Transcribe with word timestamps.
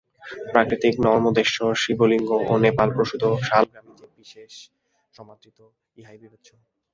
প্রাকৃতিক 0.53 0.93
নর্মদেশ্বর 1.05 1.71
শিবলিঙ্গ 1.75 2.29
ও 2.43 2.53
নেপালপ্রসূত 2.65 3.23
শালগ্রামই 3.47 3.93
যে 3.99 4.07
বিশেষ 4.17 4.53
সমাদৃত, 5.15 5.59
ইহাও 5.97 6.17
বিবেচ্য। 6.23 6.49